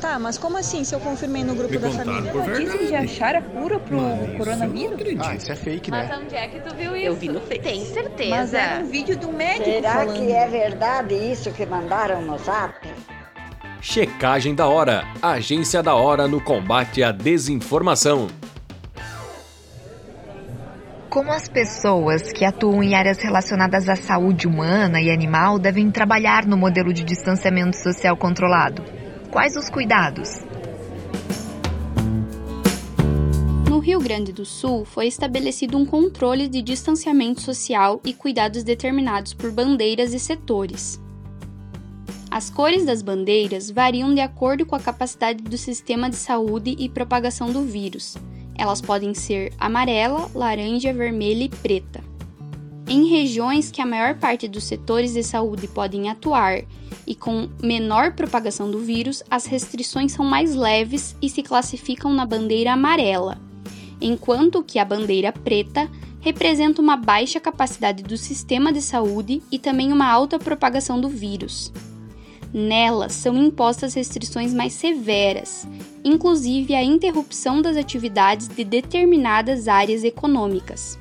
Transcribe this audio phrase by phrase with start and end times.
[0.00, 2.30] Tá, mas como assim se eu confirmei no grupo Me da família?
[2.32, 2.64] por verdade.
[2.66, 4.92] Notícias de achar a cura pro Mas eu não coronavírus?
[4.94, 5.24] acredito.
[5.26, 6.18] Ah, isso é fake, Mas né?
[6.22, 7.06] onde é que tu viu isso?
[7.06, 7.58] Eu vi no Face.
[7.60, 8.30] Tem certeza.
[8.30, 10.14] Mas era um vídeo do médico Será falando.
[10.16, 12.74] que é verdade isso que mandaram no zap?
[13.80, 18.28] Checagem da Hora, Agência da Hora no combate à desinformação.
[21.10, 26.44] Como as pessoas que atuam em áreas relacionadas à saúde humana e animal devem trabalhar
[26.46, 28.84] no modelo de distanciamento social controlado?
[29.30, 30.40] Quais os cuidados?
[33.68, 39.34] No Rio Grande do Sul, foi estabelecido um controle de distanciamento social e cuidados determinados
[39.34, 40.98] por bandeiras e setores.
[42.30, 46.88] As cores das bandeiras variam de acordo com a capacidade do sistema de saúde e
[46.88, 48.16] propagação do vírus.
[48.56, 52.07] Elas podem ser amarela, laranja, vermelha e preta.
[52.90, 56.62] Em regiões que a maior parte dos setores de saúde podem atuar
[57.06, 62.24] e com menor propagação do vírus, as restrições são mais leves e se classificam na
[62.24, 63.38] bandeira amarela,
[64.00, 65.86] enquanto que a bandeira preta
[66.18, 71.70] representa uma baixa capacidade do sistema de saúde e também uma alta propagação do vírus.
[72.54, 75.68] Nelas são impostas restrições mais severas,
[76.02, 80.98] inclusive a interrupção das atividades de determinadas áreas econômicas.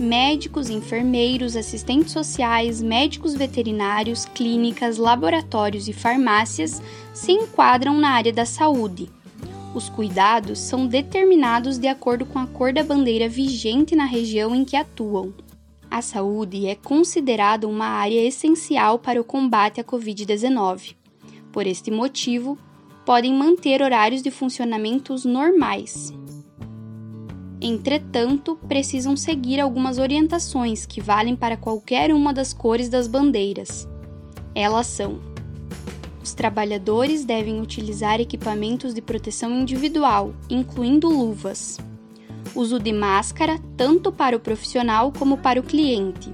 [0.00, 6.80] Médicos, enfermeiros, assistentes sociais, médicos veterinários, clínicas, laboratórios e farmácias
[7.12, 9.10] se enquadram na área da saúde.
[9.74, 14.64] Os cuidados são determinados de acordo com a cor da bandeira vigente na região em
[14.64, 15.34] que atuam.
[15.90, 20.94] A saúde é considerada uma área essencial para o combate à Covid-19.
[21.52, 22.56] Por este motivo,
[23.04, 26.10] podem manter horários de funcionamentos normais.
[27.62, 33.86] Entretanto, precisam seguir algumas orientações que valem para qualquer uma das cores das bandeiras.
[34.54, 35.20] Elas são:
[36.22, 41.78] os trabalhadores devem utilizar equipamentos de proteção individual, incluindo luvas.
[42.54, 46.32] Uso de máscara tanto para o profissional como para o cliente.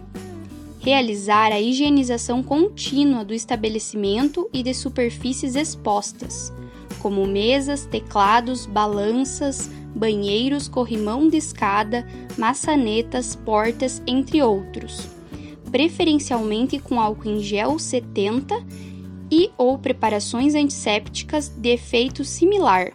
[0.78, 6.52] Realizar a higienização contínua do estabelecimento e de superfícies expostas,
[7.00, 15.08] como mesas, teclados, balanças, banheiros, corrimão de escada, maçanetas, portas, entre outros.
[15.70, 18.54] Preferencialmente com álcool em gel 70
[19.30, 22.92] e ou preparações antissépticas de efeito similar.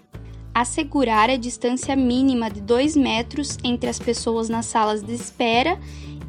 [0.53, 5.79] Assegurar a distância mínima de 2 metros entre as pessoas nas salas de espera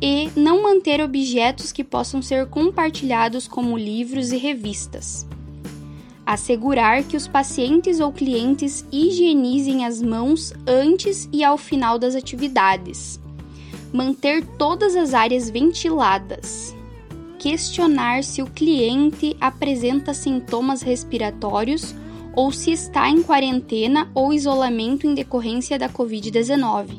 [0.00, 5.26] e não manter objetos que possam ser compartilhados, como livros e revistas.
[6.32, 13.20] Assegurar que os pacientes ou clientes higienizem as mãos antes e ao final das atividades.
[13.92, 16.74] Manter todas as áreas ventiladas.
[17.38, 21.94] Questionar se o cliente apresenta sintomas respiratórios
[22.34, 26.96] ou se está em quarentena ou isolamento em decorrência da Covid-19.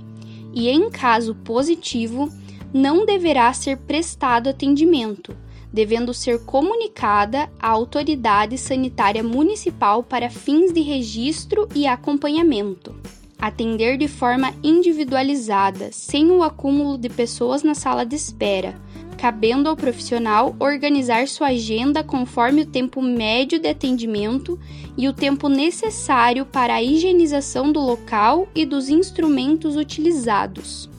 [0.53, 2.31] E, em caso positivo,
[2.71, 5.35] não deverá ser prestado atendimento,
[5.73, 12.95] devendo ser comunicada à autoridade sanitária municipal para fins de registro e acompanhamento.
[13.39, 18.79] Atender de forma individualizada, sem o acúmulo de pessoas na sala de espera,
[19.17, 24.59] cabendo ao profissional organizar sua agenda conforme o tempo médio de atendimento
[24.95, 30.92] e o tempo necessário para a higienização do local e dos instrumentos utilizados.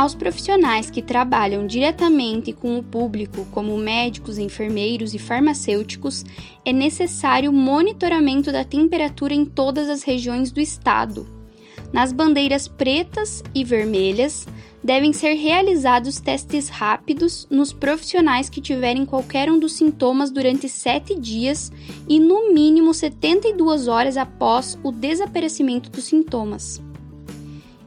[0.00, 6.24] Aos profissionais que trabalham diretamente com o público, como médicos, enfermeiros e farmacêuticos,
[6.64, 11.28] é necessário monitoramento da temperatura em todas as regiões do estado.
[11.92, 14.48] Nas bandeiras pretas e vermelhas,
[14.82, 21.14] devem ser realizados testes rápidos nos profissionais que tiverem qualquer um dos sintomas durante 7
[21.20, 21.70] dias
[22.08, 26.80] e, no mínimo, 72 horas após o desaparecimento dos sintomas.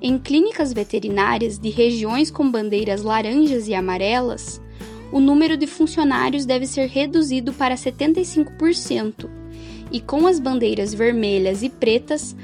[0.05, 4.61] Em clínicas veterinárias de regiões com bandeiras laranjas e amarelas,
[5.13, 9.29] o número de funcionários deve ser reduzido para 75%,
[9.89, 12.35] e com as bandeiras vermelhas e pretas,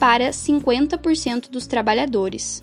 [0.00, 2.60] para 50% dos trabalhadores.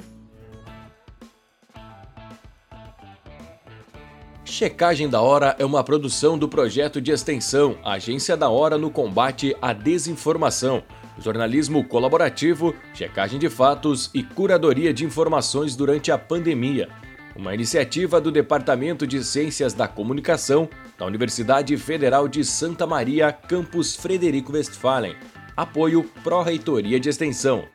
[4.44, 9.56] Checagem da Hora é uma produção do projeto de extensão Agência da Hora no combate
[9.62, 10.84] à desinformação,
[11.18, 16.90] jornalismo colaborativo, checagem de fatos e curadoria de informações durante a pandemia.
[17.36, 23.96] Uma iniciativa do Departamento de Ciências da Comunicação da Universidade Federal de Santa Maria, campus
[23.96, 25.16] Frederico Westphalen.
[25.58, 27.66] Apoio Pró-Reitoria de Extensão.